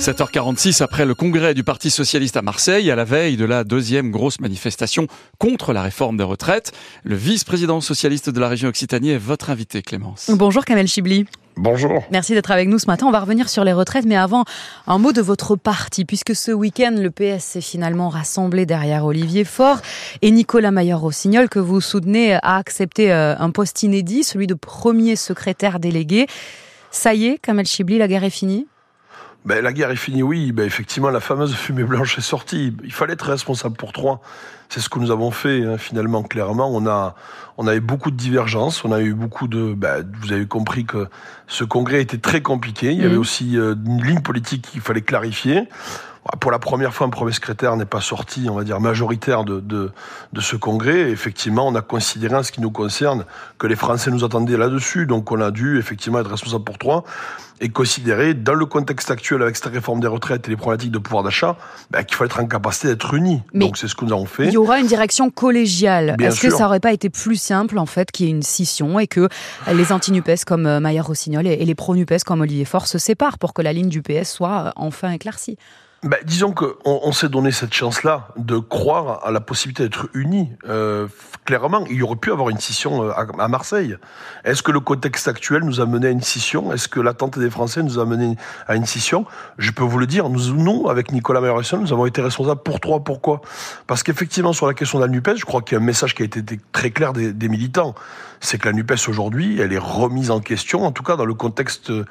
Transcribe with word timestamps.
7h46 0.00 0.82
après 0.82 1.04
le 1.04 1.14
congrès 1.14 1.52
du 1.52 1.62
Parti 1.62 1.90
socialiste 1.90 2.38
à 2.38 2.40
Marseille, 2.40 2.90
à 2.90 2.96
la 2.96 3.04
veille 3.04 3.36
de 3.36 3.44
la 3.44 3.64
deuxième 3.64 4.10
grosse 4.10 4.40
manifestation 4.40 5.08
contre 5.38 5.74
la 5.74 5.82
réforme 5.82 6.16
des 6.16 6.24
retraites, 6.24 6.72
le 7.04 7.16
vice-président 7.16 7.82
socialiste 7.82 8.30
de 8.30 8.40
la 8.40 8.48
région 8.48 8.70
Occitanie 8.70 9.10
est 9.10 9.18
votre 9.18 9.50
invité, 9.50 9.82
Clémence. 9.82 10.30
Bonjour 10.32 10.64
Kamel 10.64 10.88
Chibli. 10.88 11.26
Bonjour. 11.56 12.02
Merci 12.10 12.32
d'être 12.32 12.50
avec 12.50 12.66
nous 12.70 12.78
ce 12.78 12.86
matin. 12.86 13.08
On 13.08 13.10
va 13.10 13.20
revenir 13.20 13.50
sur 13.50 13.62
les 13.62 13.74
retraites, 13.74 14.06
mais 14.06 14.16
avant, 14.16 14.46
un 14.86 14.96
mot 14.96 15.12
de 15.12 15.20
votre 15.20 15.54
parti, 15.54 16.06
puisque 16.06 16.34
ce 16.34 16.50
week-end, 16.50 16.94
le 16.96 17.10
PS 17.10 17.44
s'est 17.44 17.60
finalement 17.60 18.08
rassemblé 18.08 18.64
derrière 18.64 19.04
Olivier 19.04 19.44
Faure 19.44 19.82
et 20.22 20.30
Nicolas 20.30 20.70
Maillard-Rossignol, 20.70 21.50
que 21.50 21.58
vous 21.58 21.82
soutenez, 21.82 22.36
a 22.36 22.56
accepté 22.56 23.12
euh, 23.12 23.36
un 23.38 23.50
poste 23.50 23.82
inédit, 23.82 24.24
celui 24.24 24.46
de 24.46 24.54
premier 24.54 25.14
secrétaire 25.14 25.78
délégué. 25.78 26.26
Ça 26.90 27.12
y 27.12 27.26
est, 27.26 27.36
Kamel 27.36 27.66
Chibli, 27.66 27.98
la 27.98 28.08
guerre 28.08 28.24
est 28.24 28.30
finie? 28.30 28.66
Ben, 29.44 29.62
la 29.64 29.72
guerre 29.72 29.90
est 29.90 29.96
finie, 29.96 30.22
oui. 30.22 30.52
Ben, 30.52 30.66
effectivement, 30.66 31.10
la 31.10 31.20
fameuse 31.20 31.54
fumée 31.54 31.84
blanche 31.84 32.18
est 32.18 32.22
sortie. 32.22 32.76
Il 32.84 32.92
fallait 32.92 33.14
être 33.14 33.26
responsable 33.26 33.76
pour 33.76 33.92
trois. 33.92 34.20
C'est 34.68 34.80
ce 34.80 34.88
que 34.88 34.98
nous 34.98 35.10
avons 35.10 35.30
fait, 35.30 35.64
hein, 35.64 35.78
finalement, 35.78 36.22
clairement. 36.22 36.70
On 36.72 36.86
a, 36.86 37.14
on 37.56 37.66
avait 37.66 37.80
beaucoup 37.80 38.10
de 38.10 38.16
divergences. 38.16 38.84
On 38.84 38.92
a 38.92 39.00
eu 39.00 39.14
beaucoup 39.14 39.48
de, 39.48 39.72
ben, 39.74 40.06
vous 40.20 40.32
avez 40.32 40.46
compris 40.46 40.84
que 40.84 41.08
ce 41.46 41.64
congrès 41.64 42.02
était 42.02 42.18
très 42.18 42.42
compliqué. 42.42 42.92
Il 42.92 43.00
y 43.00 43.04
avait 43.04 43.16
mmh. 43.16 43.18
aussi 43.18 43.58
euh, 43.58 43.74
une 43.86 44.04
ligne 44.04 44.20
politique 44.20 44.68
qu'il 44.70 44.80
fallait 44.80 45.02
clarifier. 45.02 45.68
Pour 46.40 46.50
la 46.50 46.58
première 46.58 46.92
fois, 46.92 47.06
un 47.06 47.10
premier 47.10 47.32
secrétaire 47.32 47.76
n'est 47.76 47.86
pas 47.86 48.00
sorti, 48.00 48.48
on 48.50 48.54
va 48.54 48.64
dire, 48.64 48.78
majoritaire 48.80 49.44
de, 49.44 49.60
de, 49.60 49.90
de 50.32 50.40
ce 50.40 50.56
congrès. 50.56 51.10
effectivement, 51.10 51.66
on 51.66 51.74
a 51.74 51.82
considéré, 51.82 52.34
en 52.34 52.42
ce 52.42 52.52
qui 52.52 52.60
nous 52.60 52.70
concerne, 52.70 53.24
que 53.58 53.66
les 53.66 53.76
Français 53.76 54.10
nous 54.10 54.24
attendaient 54.24 54.58
là-dessus. 54.58 55.06
Donc, 55.06 55.32
on 55.32 55.40
a 55.40 55.50
dû, 55.50 55.78
effectivement, 55.78 56.20
être 56.20 56.30
responsable 56.30 56.64
pour 56.64 56.78
trois 56.78 57.04
et 57.60 57.68
considérer, 57.68 58.32
dans 58.32 58.54
le 58.54 58.64
contexte 58.64 59.10
actuel 59.10 59.42
avec 59.42 59.56
cette 59.56 59.72
réforme 59.72 60.00
des 60.00 60.06
retraites 60.06 60.48
et 60.48 60.50
les 60.50 60.56
problématiques 60.56 60.92
de 60.92 60.98
pouvoir 60.98 61.22
d'achat, 61.22 61.56
ben, 61.90 62.02
qu'il 62.02 62.16
faut 62.16 62.24
être 62.24 62.40
en 62.40 62.46
capacité 62.46 62.88
d'être 62.88 63.12
unis. 63.12 63.42
Donc 63.52 63.76
c'est 63.76 63.86
ce 63.86 63.94
que 63.94 64.04
nous 64.04 64.12
avons 64.12 64.24
fait. 64.24 64.46
Il 64.46 64.52
y 64.52 64.56
aura 64.56 64.80
une 64.80 64.86
direction 64.86 65.30
collégiale. 65.30 66.16
Est-ce 66.18 66.40
que 66.40 66.50
ça 66.50 66.66
aurait 66.66 66.80
pas 66.80 66.92
été 66.92 67.10
plus 67.10 67.36
simple 67.36 67.78
en 67.78 67.86
fait 67.86 68.10
qu'il 68.10 68.26
y 68.26 68.28
ait 68.30 68.32
une 68.32 68.42
scission 68.42 68.98
et 68.98 69.06
que 69.06 69.28
les 69.70 69.92
anti-NUPES 69.92 70.44
comme 70.46 70.66
euh, 70.66 70.80
Maillard 70.80 71.06
Rossignol 71.06 71.46
et 71.46 71.64
les 71.64 71.74
pro-NUPES 71.74 72.24
comme 72.24 72.40
Olivier 72.40 72.64
Faure 72.64 72.86
se 72.86 72.98
séparent 72.98 73.38
pour 73.38 73.52
que 73.52 73.60
la 73.62 73.72
ligne 73.72 73.88
du 73.88 74.00
PS 74.00 74.32
soit 74.32 74.66
euh, 74.66 74.70
enfin 74.76 75.10
éclaircie? 75.10 75.58
Bah, 76.02 76.16
disons 76.24 76.52
qu'on 76.52 76.76
on, 76.84 77.12
s'est 77.12 77.28
donné 77.28 77.52
cette 77.52 77.74
chance-là 77.74 78.28
de 78.36 78.58
croire 78.58 79.26
à 79.26 79.30
la 79.30 79.40
possibilité 79.40 79.82
d'être 79.82 80.08
unis. 80.14 80.50
Euh, 80.66 81.08
clairement, 81.50 81.84
il 81.90 81.96
y 81.96 82.02
aurait 82.04 82.14
pu 82.14 82.30
avoir 82.30 82.48
une 82.50 82.60
scission 82.60 83.02
euh, 83.02 83.12
à, 83.12 83.48
Marseille. 83.48 83.96
Est-ce 84.44 84.62
que 84.62 84.70
le 84.70 84.78
contexte 84.78 85.26
actuel 85.26 85.64
nous 85.64 85.80
a 85.80 85.86
mené 85.86 86.06
à 86.06 86.10
une 86.10 86.20
scission? 86.20 86.72
Est-ce 86.72 86.86
que 86.86 87.00
l'attente 87.00 87.40
des 87.40 87.50
Français 87.50 87.82
nous 87.82 87.98
a 87.98 88.04
mené 88.04 88.36
à 88.68 88.76
une 88.76 88.86
scission? 88.86 89.26
Je 89.58 89.72
peux 89.72 89.82
vous 89.82 89.98
le 89.98 90.06
dire, 90.06 90.28
nous, 90.28 90.88
avec 90.88 91.10
Nicolas 91.10 91.40
maillard 91.40 91.60
nous 91.80 91.92
avons 91.92 92.06
été 92.06 92.22
responsables 92.22 92.62
pour 92.62 92.78
trois. 92.78 93.00
Pourquoi? 93.02 93.40
Parce 93.88 94.04
qu'effectivement, 94.04 94.52
sur 94.52 94.68
la 94.68 94.74
question 94.74 95.00
de 95.00 95.04
la 95.04 95.10
NUPES, 95.10 95.38
je 95.38 95.44
crois 95.44 95.60
qu'il 95.60 95.76
y 95.76 95.80
a 95.80 95.82
un 95.82 95.84
message 95.84 96.14
qui 96.14 96.22
a 96.22 96.24
été 96.24 96.40
très 96.70 96.92
clair 96.92 97.12
des, 97.12 97.32
des 97.32 97.48
militants. 97.48 97.96
C'est 98.38 98.58
que 98.58 98.68
la 98.68 98.72
NUPES 98.72 99.08
aujourd'hui, 99.08 99.60
elle 99.60 99.72
est 99.72 99.78
remise 99.78 100.30
en 100.30 100.38
question, 100.38 100.84
en 100.84 100.92
tout 100.92 101.02
cas 101.02 101.16
dans 101.16 101.26
le 101.26 101.34
contexte 101.34 101.90
euh, 101.90 102.04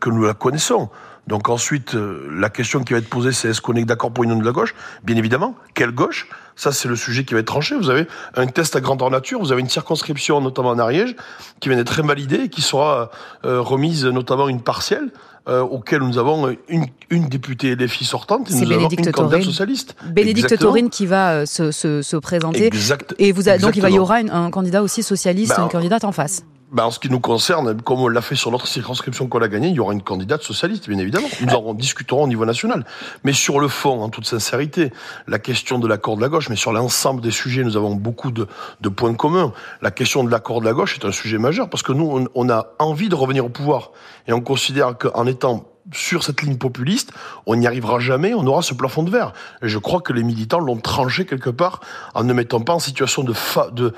que 0.00 0.10
nous 0.10 0.24
la 0.24 0.34
connaissons. 0.34 0.90
Donc 1.26 1.48
ensuite, 1.48 1.94
euh, 1.94 2.28
la 2.32 2.50
question 2.50 2.82
qui 2.82 2.92
va 2.92 2.98
être 2.98 3.08
posée, 3.08 3.30
c'est 3.30 3.50
est-ce 3.50 3.60
qu'on 3.60 3.74
est, 3.74 3.84
d'accord 3.84 4.12
pour 4.12 4.24
une 4.24 4.30
union 4.30 4.40
de 4.40 4.46
la 4.46 4.52
gauche? 4.52 4.74
Bien 5.04 5.16
évidemment. 5.16 5.54
Quelle 5.74 5.92
gauche? 5.92 6.28
Ça, 6.60 6.72
c'est 6.72 6.88
le 6.88 6.96
sujet 6.96 7.24
qui 7.24 7.32
va 7.32 7.40
être 7.40 7.46
tranché. 7.46 7.74
Vous 7.74 7.88
avez 7.88 8.06
un 8.36 8.46
test 8.46 8.76
à 8.76 8.82
grandeur 8.82 9.10
nature, 9.10 9.40
vous 9.40 9.50
avez 9.50 9.62
une 9.62 9.70
circonscription, 9.70 10.42
notamment 10.42 10.68
en 10.68 10.78
Ariège, 10.78 11.16
qui 11.58 11.70
vient 11.70 11.78
d'être 11.78 11.98
invalidée 11.98 12.42
et 12.44 12.48
qui 12.50 12.60
sera 12.60 13.10
euh, 13.46 13.62
remise, 13.62 14.04
notamment 14.04 14.46
une 14.46 14.60
partielle. 14.60 15.08
Euh, 15.48 15.62
auquel 15.62 16.02
nous 16.02 16.18
avons 16.18 16.54
une, 16.68 16.84
une 17.08 17.26
députée 17.26 17.74
LFI 17.74 18.04
sortante 18.04 18.50
et 18.50 18.54
nous 18.54 18.72
avons 18.72 18.90
une 18.90 19.10
candidate 19.10 19.42
socialiste. 19.42 19.96
Bénédicte 20.04 20.58
Taurine 20.58 20.90
qui 20.90 21.06
va 21.06 21.46
se, 21.46 21.70
se, 21.70 22.02
se 22.02 22.16
présenter. 22.18 22.66
Exact. 22.66 23.14
Et 23.18 23.32
vous 23.32 23.44
donc 23.44 23.74
il, 23.74 23.80
va, 23.80 23.88
y 23.88 23.98
aura 23.98 24.16
un 24.16 24.50
candidat 24.50 24.82
aussi 24.82 25.02
socialiste, 25.02 25.54
une 25.58 25.70
candidate 25.70 26.04
en 26.04 26.12
face. 26.12 26.44
Ben, 26.72 26.84
en 26.84 26.92
ce 26.92 27.00
qui 27.00 27.10
nous 27.10 27.18
concerne, 27.18 27.82
comme 27.82 27.98
on 27.98 28.06
l'a 28.06 28.20
fait 28.20 28.36
sur 28.36 28.52
l'autre 28.52 28.68
circonscription 28.68 29.26
qu'on 29.26 29.42
a 29.42 29.48
gagnée, 29.48 29.68
il 29.68 29.74
y 29.74 29.80
aura 29.80 29.92
une 29.92 30.02
candidate 30.02 30.42
socialiste, 30.42 30.88
bien 30.88 30.98
évidemment. 30.98 31.26
Nous 31.40 31.52
en 31.52 31.74
discuterons 31.74 32.22
au 32.22 32.28
niveau 32.28 32.44
national. 32.44 32.86
Mais 33.24 33.32
sur 33.32 33.58
le 33.58 33.66
fond, 33.66 34.00
en 34.02 34.08
toute 34.08 34.24
sincérité, 34.24 34.92
la 35.26 35.40
question 35.40 35.80
de 35.80 35.88
l'accord 35.88 36.16
de 36.16 36.20
la 36.20 36.28
gauche, 36.28 36.48
mais 36.48 36.54
sur 36.54 36.72
l'ensemble 36.72 37.22
des 37.22 37.32
sujets, 37.32 37.64
nous 37.64 37.76
avons 37.76 37.96
beaucoup 37.96 38.30
de, 38.30 38.46
points 38.88 39.14
communs. 39.14 39.52
La 39.82 39.90
question 39.90 40.22
de 40.22 40.30
l'accord 40.30 40.60
de 40.60 40.66
la 40.66 40.72
gauche 40.72 40.96
est 40.96 41.04
un 41.04 41.10
sujet 41.10 41.38
majeur 41.38 41.68
parce 41.68 41.82
que 41.82 41.92
nous, 41.92 42.28
on, 42.36 42.48
a 42.48 42.66
envie 42.78 43.08
de 43.08 43.16
revenir 43.16 43.44
au 43.44 43.48
pouvoir. 43.48 43.90
Et 44.28 44.32
on 44.32 44.40
considère 44.40 44.96
qu'en 44.96 45.26
étant 45.26 45.64
sur 45.92 46.22
cette 46.22 46.42
ligne 46.42 46.56
populiste, 46.56 47.12
on 47.46 47.56
n'y 47.56 47.66
arrivera 47.66 47.98
jamais, 47.98 48.34
on 48.34 48.46
aura 48.46 48.62
ce 48.62 48.74
plafond 48.74 49.02
de 49.02 49.10
verre. 49.10 49.32
Et 49.62 49.68
je 49.68 49.78
crois 49.78 50.00
que 50.00 50.12
les 50.12 50.22
militants 50.22 50.60
l'ont 50.60 50.76
tranché 50.76 51.24
quelque 51.24 51.50
part 51.50 51.80
en 52.14 52.22
ne 52.22 52.32
mettant 52.32 52.60
pas 52.60 52.74
en 52.74 52.78
situation 52.78 53.24
de, 53.24 53.34
de, 53.72 53.92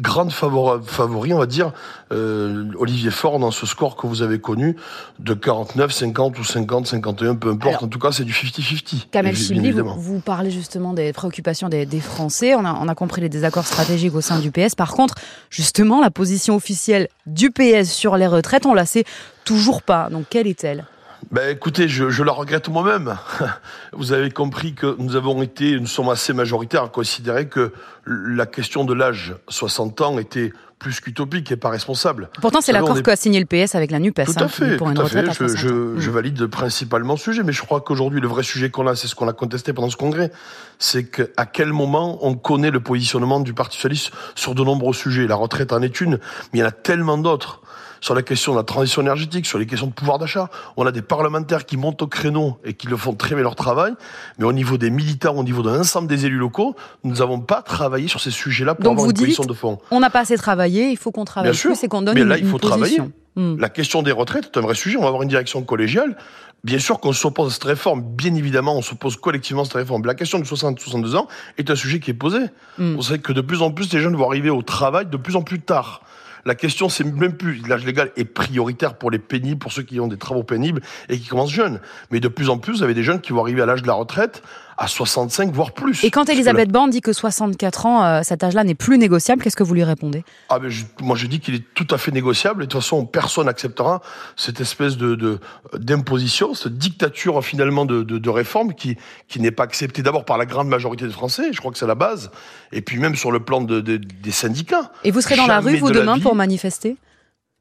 grande 0.00 0.32
favori, 0.32 1.32
on 1.32 1.38
va 1.38 1.46
dire, 1.46 1.72
euh, 2.12 2.70
Olivier 2.78 3.10
Faure 3.10 3.38
dans 3.38 3.50
ce 3.50 3.66
score 3.66 3.96
que 3.96 4.06
vous 4.06 4.22
avez 4.22 4.40
connu 4.40 4.76
de 5.18 5.34
49, 5.34 5.92
50 5.92 6.38
ou 6.38 6.44
50, 6.44 6.86
51, 6.86 7.34
peu 7.34 7.50
importe. 7.50 7.82
en 7.82 7.88
tout 7.88 7.98
cas, 7.98 8.12
c'est 8.12 8.24
du 8.24 8.32
50-50. 8.32 9.08
Kamel 9.10 9.36
Chibli, 9.36 9.72
vous, 9.72 10.00
vous, 10.00 10.20
parlez 10.20 10.50
justement 10.50 10.92
des 10.92 11.12
préoccupations 11.12 11.68
des, 11.68 11.84
des 11.84 12.00
Français. 12.00 12.54
On 12.54 12.64
a, 12.64 12.72
on 12.74 12.88
a, 12.88 12.94
compris 12.94 13.20
les 13.20 13.28
désaccords 13.28 13.66
stratégiques 13.66 14.14
au 14.14 14.20
sein 14.20 14.38
du 14.38 14.50
PS. 14.50 14.74
Par 14.74 14.92
contre, 14.92 15.16
justement, 15.50 16.00
la 16.00 16.10
position 16.10 16.54
officielle 16.54 17.08
du 17.26 17.50
PS 17.50 17.90
sur 17.90 18.16
les 18.16 18.26
retraites, 18.26 18.66
on 18.66 18.74
la 18.74 18.86
sait 18.86 19.04
toujours 19.44 19.82
pas. 19.82 20.10
Donc, 20.10 20.26
quelle 20.30 20.46
est-elle? 20.46 20.84
Ben 21.32 21.50
écoutez, 21.50 21.88
je, 21.88 22.10
je 22.10 22.22
la 22.22 22.32
regrette 22.32 22.68
moi-même. 22.68 23.16
Vous 23.92 24.12
avez 24.12 24.30
compris 24.30 24.74
que 24.74 24.96
nous 24.98 25.16
avons 25.16 25.42
été, 25.42 25.78
nous 25.78 25.86
sommes 25.86 26.08
assez 26.08 26.32
majoritaires 26.32 26.84
à 26.84 26.88
considérer 26.88 27.48
que 27.48 27.72
la 28.08 28.46
question 28.46 28.84
de 28.84 28.94
l'âge 28.94 29.34
60 29.48 30.00
ans 30.00 30.18
était 30.18 30.52
plus 30.78 31.00
qu'utopique 31.00 31.50
et 31.50 31.56
pas 31.56 31.70
responsable. 31.70 32.30
Pourtant, 32.40 32.60
c'est 32.60 32.72
l'accord 32.72 33.02
qu'a 33.02 33.16
signé 33.16 33.40
le 33.40 33.46
PS 33.46 33.74
avec 33.74 33.90
la 33.90 33.98
NUPES. 33.98 34.24
Tout 34.26 34.32
à 34.36 34.44
hein, 34.44 34.48
fait, 34.48 34.76
pour 34.76 34.92
tout 34.94 35.02
à 35.02 35.06
fait. 35.06 35.26
Je, 35.32 35.48
je, 35.48 35.94
je, 35.98 36.10
valide 36.10 36.46
principalement 36.46 37.16
ce 37.16 37.24
sujet, 37.24 37.42
mais 37.42 37.52
je 37.52 37.62
crois 37.62 37.80
qu'aujourd'hui, 37.80 38.20
le 38.20 38.28
vrai 38.28 38.42
sujet 38.42 38.70
qu'on 38.70 38.86
a, 38.86 38.94
c'est 38.94 39.08
ce 39.08 39.14
qu'on 39.14 39.28
a 39.28 39.32
contesté 39.32 39.72
pendant 39.72 39.90
ce 39.90 39.96
congrès, 39.96 40.30
c'est 40.78 41.04
qu'à 41.04 41.46
quel 41.46 41.72
moment 41.72 42.18
on 42.24 42.34
connaît 42.34 42.70
le 42.70 42.80
positionnement 42.80 43.40
du 43.40 43.54
Parti 43.54 43.76
socialiste 43.76 44.12
sur 44.36 44.54
de 44.54 44.62
nombreux 44.62 44.94
sujets. 44.94 45.26
La 45.26 45.34
retraite 45.34 45.72
en 45.72 45.82
est 45.82 46.00
une, 46.00 46.18
mais 46.52 46.58
il 46.58 46.60
y 46.60 46.62
en 46.62 46.68
a 46.68 46.72
tellement 46.72 47.18
d'autres 47.18 47.60
sur 48.00 48.14
la 48.14 48.22
question 48.22 48.52
de 48.52 48.58
la 48.58 48.64
transition 48.64 49.02
énergétique, 49.02 49.46
sur 49.46 49.58
les 49.58 49.66
questions 49.66 49.86
de 49.86 49.92
pouvoir 49.92 50.18
d'achat. 50.18 50.50
On 50.76 50.86
a 50.86 50.92
des 50.92 51.02
parlementaires 51.02 51.66
qui 51.66 51.76
montent 51.76 52.02
au 52.02 52.06
créneau 52.06 52.58
et 52.64 52.74
qui 52.74 52.86
le 52.86 52.96
font 52.96 53.14
très 53.14 53.34
bien 53.34 53.42
leur 53.42 53.56
travail, 53.56 53.94
mais 54.38 54.44
au 54.44 54.52
niveau 54.52 54.78
des 54.78 54.90
militants, 54.90 55.36
au 55.36 55.44
niveau 55.44 55.62
de 55.62 55.70
l'ensemble 55.70 56.08
des 56.08 56.26
élus 56.26 56.38
locaux, 56.38 56.76
nous 57.04 57.16
n'avons 57.16 57.40
pas 57.40 57.62
travaillé 57.62 57.97
sur 58.06 58.20
ces 58.20 58.30
sujets-là 58.30 58.74
pour 58.76 58.92
avoir 58.92 59.06
une 59.06 59.16
position 59.16 59.44
de 59.44 59.54
fond. 59.54 59.78
On 59.90 59.98
n'a 59.98 60.10
pas 60.10 60.20
assez 60.20 60.36
travaillé, 60.36 60.90
il 60.90 60.96
faut 60.96 61.10
qu'on 61.10 61.24
travaille 61.24 61.50
bien 61.50 61.60
plus 61.60 61.82
et 61.82 61.88
qu'on 61.88 62.02
donne 62.02 62.14
mais 62.14 62.24
là, 62.24 62.38
il 62.38 62.46
faut 62.46 62.58
travailler. 62.58 63.00
Hmm. 63.34 63.56
La 63.58 63.68
question 63.68 64.02
des 64.02 64.12
retraites 64.12 64.50
est 64.52 64.58
un 64.58 64.62
vrai 64.62 64.74
sujet. 64.74 64.96
On 64.96 65.02
va 65.02 65.08
avoir 65.08 65.22
une 65.22 65.28
direction 65.28 65.62
collégiale. 65.62 66.16
Bien 66.64 66.80
sûr 66.80 66.98
qu'on 66.98 67.12
s'oppose 67.12 67.52
à 67.52 67.54
cette 67.54 67.64
réforme. 67.64 68.02
Bien 68.02 68.34
évidemment, 68.34 68.76
on 68.76 68.82
s'oppose 68.82 69.16
collectivement 69.16 69.62
à 69.62 69.64
cette 69.64 69.74
réforme. 69.74 70.04
La 70.06 70.14
question 70.14 70.40
de 70.40 70.44
60-62 70.44 71.16
ans 71.16 71.28
est 71.56 71.70
un 71.70 71.76
sujet 71.76 72.00
qui 72.00 72.10
est 72.10 72.14
posé. 72.14 72.38
Hmm. 72.78 72.94
Vous 72.94 73.02
savez 73.02 73.20
que 73.20 73.32
de 73.32 73.40
plus 73.40 73.62
en 73.62 73.70
plus, 73.70 73.92
les 73.92 74.00
jeunes 74.00 74.16
vont 74.16 74.26
arriver 74.26 74.50
au 74.50 74.62
travail 74.62 75.06
de 75.06 75.16
plus 75.16 75.36
en 75.36 75.42
plus 75.42 75.60
tard. 75.60 76.02
La 76.44 76.54
question, 76.54 76.88
c'est 76.88 77.04
même 77.04 77.36
plus 77.36 77.62
l'âge 77.68 77.84
légal 77.84 78.10
est 78.16 78.24
prioritaire 78.24 78.94
pour 78.94 79.10
les 79.10 79.18
pénibles, 79.18 79.58
pour 79.58 79.72
ceux 79.72 79.82
qui 79.82 80.00
ont 80.00 80.08
des 80.08 80.16
travaux 80.16 80.42
pénibles 80.42 80.80
et 81.08 81.18
qui 81.18 81.28
commencent 81.28 81.50
jeunes. 81.50 81.80
Mais 82.10 82.20
de 82.20 82.28
plus 82.28 82.48
en 82.48 82.58
plus, 82.58 82.78
vous 82.78 82.82
avez 82.82 82.94
des 82.94 83.02
jeunes 83.02 83.20
qui 83.20 83.32
vont 83.32 83.42
arriver 83.42 83.62
à 83.62 83.66
l'âge 83.66 83.82
de 83.82 83.86
la 83.86 83.94
retraite 83.94 84.42
à 84.78 84.86
65 84.86 85.52
voire 85.52 85.72
plus. 85.72 86.04
Et 86.04 86.10
quand 86.10 86.28
Elisabeth 86.28 86.70
Borne 86.70 86.90
dit 86.90 87.00
que 87.00 87.12
64 87.12 87.86
ans, 87.86 88.04
euh, 88.04 88.20
cet 88.22 88.44
âge-là 88.44 88.62
n'est 88.62 88.76
plus 88.76 88.96
négociable, 88.96 89.42
qu'est-ce 89.42 89.56
que 89.56 89.64
vous 89.64 89.74
lui 89.74 89.84
répondez? 89.84 90.24
Ah 90.48 90.58
ben 90.58 90.70
moi 91.00 91.16
je 91.16 91.26
dis 91.26 91.40
qu'il 91.40 91.56
est 91.56 91.64
tout 91.74 91.86
à 91.90 91.98
fait 91.98 92.12
négociable. 92.12 92.62
Et 92.62 92.66
de 92.66 92.70
toute 92.70 92.80
façon, 92.80 93.04
personne 93.04 93.46
n'acceptera 93.46 94.00
cette 94.36 94.60
espèce 94.60 94.96
de 94.96 95.40
d'imposition, 95.74 96.54
cette 96.54 96.78
dictature 96.78 97.44
finalement 97.44 97.84
de, 97.84 98.02
de, 98.02 98.18
de 98.18 98.30
réforme 98.30 98.72
qui 98.74 98.96
qui 99.26 99.40
n'est 99.40 99.50
pas 99.50 99.64
acceptée 99.64 100.02
d'abord 100.02 100.24
par 100.24 100.38
la 100.38 100.46
grande 100.46 100.68
majorité 100.68 101.06
des 101.06 101.12
Français. 101.12 101.52
Je 101.52 101.58
crois 101.58 101.72
que 101.72 101.78
c'est 101.78 101.86
la 101.86 101.96
base. 101.96 102.30
Et 102.72 102.80
puis 102.80 102.98
même 102.98 103.16
sur 103.16 103.32
le 103.32 103.40
plan 103.40 103.60
de, 103.60 103.80
des 103.80 104.30
syndicats. 104.30 104.92
Et 105.04 105.10
vous 105.10 105.20
serez 105.20 105.36
dans 105.36 105.46
la 105.46 105.60
rue 105.60 105.76
vous 105.78 105.90
demain 105.90 106.18
pour 106.20 106.34
manifester? 106.34 106.96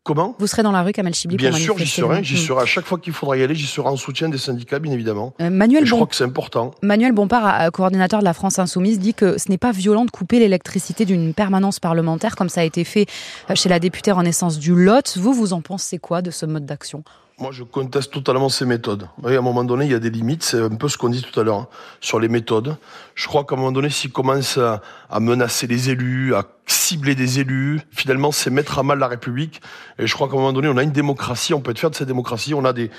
Comment? 0.07 0.36
Vous 0.39 0.48
serez 0.48 0.63
dans 0.63 0.71
la 0.71 0.83
rue, 0.83 0.94
Kamel 0.94 1.13
Chibli 1.13 1.36
Bien 1.36 1.51
sûr, 1.51 1.77
j'y 1.77 1.86
serai. 1.86 2.24
J'y 2.24 2.38
serai. 2.38 2.62
À 2.62 2.65
chaque 2.65 2.86
fois 2.86 2.98
qu'il 2.98 3.12
faudra 3.12 3.36
y 3.36 3.44
aller, 3.44 3.56
j'y 3.56 3.68
serai 3.68 3.89
en 3.89 3.98
soutien 3.98 4.30
des 4.30 4.38
syndicats, 4.38 4.80
bien 4.80 4.94
évidemment. 4.94 5.33
Euh, 5.42 5.50
Manuel 5.50 5.86
je 5.86 5.94
crois 5.94 6.07
que 6.07 6.15
c'est 6.15 6.24
important. 6.24 6.71
Manuel 6.81 7.12
Bompard, 7.12 7.69
coordinateur 7.74 8.21
de 8.21 8.24
la 8.24 8.33
France 8.33 8.57
Insoumise, 8.57 9.00
dit 9.00 9.13
que 9.13 9.38
ce 9.38 9.50
n'est 9.50 9.57
pas 9.57 9.74
violent 9.74 10.06
de 10.06 10.12
couper 10.12 10.39
l'électricité 10.39 11.04
d'une 11.04 11.33
permanence 11.33 11.81
parlementaire, 11.81 12.38
comme 12.38 12.48
ça 12.48 12.62
a 12.62 12.63
été 12.63 12.86
fait 12.86 13.06
euh, 13.50 13.56
chez 13.56 13.68
la 13.68 13.80
députée 13.80 14.13
Renaissance 14.13 14.59
du 14.59 14.74
Lot. 14.74 15.18
Vous, 15.18 15.33
vous 15.33 15.51
en 15.51 15.59
pensez 15.59 15.98
quoi 15.98 16.21
de 16.21 16.31
ce 16.31 16.45
mode 16.45 16.65
d'action? 16.65 17.04
Moi, 17.39 17.51
je 17.51 17.61
conteste 17.63 18.11
totalement 18.11 18.49
ces 18.49 18.65
méthodes. 18.65 19.03
Vous 19.17 19.21
voyez, 19.21 19.37
à 19.37 19.41
un 19.41 19.43
moment 19.43 19.63
donné, 19.63 19.85
il 19.85 19.91
y 19.91 19.95
a 19.95 19.99
des 19.99 20.09
limites. 20.09 20.41
C'est 20.41 20.59
un 20.59 20.69
peu 20.69 20.89
ce 20.89 20.97
qu'on 20.97 21.09
dit 21.09 21.21
tout 21.21 21.39
à 21.39 21.43
l'heure 21.43 21.59
hein, 21.59 21.67
sur 22.01 22.19
les 22.19 22.29
méthodes. 22.29 22.77
Je 23.13 23.27
crois 23.27 23.43
qu'à 23.43 23.53
un 23.53 23.59
moment 23.59 23.71
donné, 23.71 23.91
s'il 23.91 24.11
commence 24.11 24.57
à, 24.57 24.81
à, 25.11 25.19
menacer 25.19 25.67
les 25.67 25.91
élus, 25.91 26.33
à 26.33 26.45
cibler 26.65 27.13
des 27.13 27.39
élus, 27.39 27.81
finalement, 27.91 28.31
c'est 28.31 28.49
mettre 28.49 28.79
à 28.79 28.83
mal 28.83 28.97
la 28.97 29.07
République. 29.07 29.61
Et 29.99 30.07
je 30.07 30.13
crois 30.15 30.27
qu'à 30.27 30.33
un 30.33 30.37
moment 30.37 30.51
donné, 30.51 30.67
on 30.67 30.77
a 30.77 30.83
une 30.83 30.91
démocratie. 30.91 31.53
On 31.53 31.61
peut 31.61 31.69
être 31.69 31.77
fier 31.79 31.91
de 31.91 31.95
cette 31.95 32.07
démocratie. 32.07 32.55
On 32.55 32.65
a 32.65 32.73
des 32.73 32.89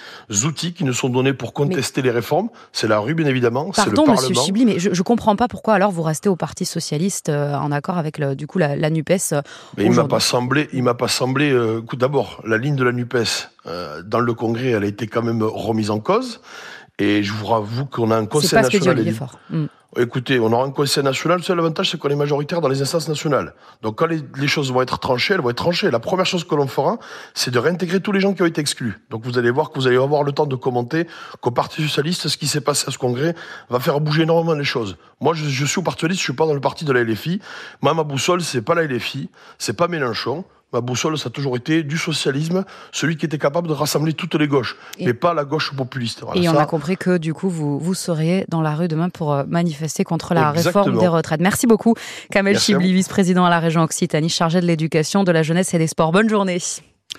outils 0.44 0.72
qui 0.72 0.84
nous 0.84 0.92
sont 0.92 1.08
donnés 1.08 1.32
pour 1.32 1.52
contester 1.52 2.00
mais... 2.00 2.08
les 2.08 2.14
réformes. 2.14 2.48
C'est 2.72 2.86
la 2.86 3.00
rue, 3.00 3.14
bien 3.14 3.26
évidemment. 3.26 3.72
Pardon, 3.74 3.90
le 3.90 3.96
Parlement. 4.06 4.28
Monsieur 4.28 4.34
Chibli, 4.34 4.64
mais 4.64 4.78
je, 4.78 4.94
je 4.94 5.02
comprends 5.02 5.34
pas 5.34 5.48
pourquoi 5.48 5.74
alors 5.74 5.90
vous 5.90 6.02
restez 6.02 6.28
au 6.28 6.36
Parti 6.36 6.64
socialiste 6.64 7.28
euh, 7.28 7.56
en 7.56 7.72
accord 7.72 7.98
avec 7.98 8.18
le, 8.18 8.36
du 8.36 8.46
coup 8.46 8.58
la, 8.58 8.76
la 8.76 8.88
Nupes. 8.88 9.10
Euh, 9.32 9.42
mais 9.76 9.86
il 9.86 9.90
m'a 9.90 10.04
pas 10.04 10.20
semblé. 10.20 10.68
Il 10.72 10.84
m'a 10.84 10.94
pas 10.94 11.08
semblé. 11.08 11.50
Euh, 11.50 11.82
D'abord, 11.94 12.40
la 12.44 12.58
ligne 12.58 12.76
de 12.76 12.84
la 12.84 12.92
Nupes 12.92 13.16
euh, 13.66 14.02
dans 14.02 14.20
le 14.20 14.34
Congrès, 14.34 14.70
elle 14.70 14.84
a 14.84 14.86
été 14.86 15.06
quand 15.06 15.22
même 15.22 15.42
remise 15.42 15.90
en 15.90 16.00
cause. 16.00 16.40
Et 16.98 17.22
je 17.22 17.32
vous 17.32 17.54
avoue 17.54 17.86
qu'on 17.86 18.10
a 18.10 18.16
un 18.16 18.26
conseil 18.26 18.50
pas 18.50 18.62
national. 18.62 18.96
Ce 18.96 19.02
que 19.02 19.08
dit 19.08 19.14
Fort. 19.14 19.38
Mm. 19.50 19.66
Écoutez, 19.96 20.38
on 20.38 20.52
aura 20.52 20.64
un 20.64 20.70
conseil 20.70 21.02
national. 21.02 21.42
Seul 21.42 21.58
avantage, 21.58 21.90
c'est 21.90 21.98
qu'on 21.98 22.10
est 22.10 22.16
majoritaire 22.16 22.60
dans 22.60 22.68
les 22.68 22.82
instances 22.82 23.08
nationales. 23.08 23.54
Donc, 23.82 23.96
quand 23.96 24.06
les, 24.06 24.20
les, 24.36 24.46
choses 24.46 24.70
vont 24.70 24.82
être 24.82 24.98
tranchées, 24.98 25.34
elles 25.34 25.40
vont 25.40 25.48
être 25.48 25.56
tranchées. 25.56 25.90
La 25.90 25.98
première 25.98 26.26
chose 26.26 26.44
que 26.44 26.54
l'on 26.54 26.66
fera, 26.66 26.98
c'est 27.32 27.50
de 27.50 27.58
réintégrer 27.58 28.00
tous 28.00 28.12
les 28.12 28.20
gens 28.20 28.34
qui 28.34 28.42
ont 28.42 28.46
été 28.46 28.60
exclus. 28.60 29.00
Donc, 29.08 29.24
vous 29.24 29.38
allez 29.38 29.50
voir 29.50 29.70
que 29.70 29.78
vous 29.78 29.86
allez 29.86 29.96
avoir 29.96 30.24
le 30.24 30.32
temps 30.32 30.44
de 30.44 30.56
commenter 30.56 31.06
qu'au 31.40 31.52
Parti 31.52 31.82
socialiste, 31.82 32.28
ce 32.28 32.36
qui 32.36 32.46
s'est 32.48 32.60
passé 32.60 32.84
à 32.88 32.90
ce 32.90 32.98
congrès 32.98 33.34
va 33.70 33.80
faire 33.80 34.00
bouger 34.00 34.24
énormément 34.24 34.54
les 34.54 34.64
choses. 34.64 34.98
Moi, 35.20 35.32
je, 35.32 35.46
je 35.46 35.64
suis 35.64 35.78
au 35.78 35.82
Parti 35.82 36.00
socialiste, 36.00 36.20
je 36.20 36.24
suis 36.24 36.34
pas 36.34 36.46
dans 36.46 36.54
le 36.54 36.60
parti 36.60 36.84
de 36.84 36.92
la 36.92 37.02
LFI. 37.02 37.40
Moi, 37.80 37.94
ma 37.94 38.04
boussole, 38.04 38.42
c'est 38.42 38.62
pas 38.62 38.74
la 38.74 38.84
LFI, 38.84 39.30
c'est 39.56 39.76
pas 39.76 39.88
Mélenchon. 39.88 40.44
Ma 40.72 40.82
boussole, 40.82 41.16
ça 41.16 41.28
a 41.28 41.30
toujours 41.30 41.56
été 41.56 41.82
du 41.82 41.96
socialisme, 41.96 42.64
celui 42.92 43.16
qui 43.16 43.24
était 43.24 43.38
capable 43.38 43.68
de 43.68 43.72
rassembler 43.72 44.12
toutes 44.12 44.34
les 44.34 44.46
gauches, 44.46 44.76
et 44.98 45.06
mais 45.06 45.14
pas 45.14 45.32
la 45.32 45.44
gauche 45.44 45.74
populiste. 45.74 46.20
Voilà, 46.22 46.38
et 46.40 46.44
ça. 46.44 46.52
on 46.52 46.58
a 46.58 46.66
compris 46.66 46.98
que 46.98 47.16
du 47.16 47.32
coup, 47.32 47.48
vous, 47.48 47.78
vous 47.78 47.94
seriez 47.94 48.44
dans 48.48 48.60
la 48.60 48.74
rue 48.74 48.86
demain 48.86 49.08
pour 49.08 49.32
euh, 49.32 49.44
manifester 49.48 50.04
contre 50.04 50.34
la 50.34 50.50
Exactement. 50.50 50.84
réforme 50.84 51.00
des 51.00 51.08
retraites. 51.08 51.40
Merci 51.40 51.66
beaucoup, 51.66 51.94
Kamel 52.30 52.58
Chibli, 52.58 52.92
vice-président 52.92 53.46
à 53.46 53.50
la 53.50 53.60
région 53.60 53.82
Occitanie, 53.82 54.28
chargé 54.28 54.60
de 54.60 54.66
l'éducation, 54.66 55.24
de 55.24 55.32
la 55.32 55.42
jeunesse 55.42 55.72
et 55.72 55.78
des 55.78 55.86
sports. 55.86 56.12
Bonne 56.12 56.28
journée. 56.28 56.58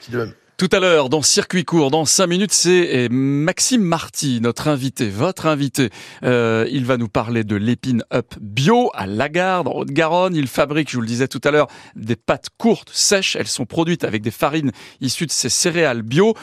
de 0.09 0.17
même. 0.17 0.33
Tout 0.59 0.67
à 0.73 0.81
l'heure, 0.81 1.07
dans 1.07 1.21
Circuit 1.21 1.63
court, 1.63 1.89
dans 1.89 2.03
5 2.03 2.27
minutes, 2.27 2.51
c'est 2.51 3.07
Maxime 3.09 3.81
Marty, 3.81 4.41
notre 4.41 4.67
invité, 4.67 5.07
votre 5.07 5.45
invité. 5.45 5.89
Euh, 6.23 6.67
il 6.69 6.83
va 6.83 6.97
nous 6.97 7.07
parler 7.07 7.45
de 7.45 7.55
l'épine 7.55 8.03
up 8.13 8.35
bio 8.41 8.91
à 8.93 9.07
Lagarde, 9.07 9.69
en 9.69 9.71
Haute-Garonne. 9.71 10.35
Il 10.35 10.47
fabrique, 10.47 10.89
je 10.89 10.97
vous 10.97 11.01
le 11.01 11.07
disais 11.07 11.29
tout 11.29 11.39
à 11.45 11.51
l'heure, 11.51 11.67
des 11.95 12.17
pâtes 12.17 12.49
courtes, 12.57 12.89
sèches. 12.91 13.37
Elles 13.37 13.47
sont 13.47 13.65
produites 13.65 14.03
avec 14.03 14.21
des 14.21 14.31
farines 14.31 14.73
issues 14.99 15.27
de 15.27 15.31
ces 15.31 15.47
céréales 15.47 16.01
bio. 16.01 16.35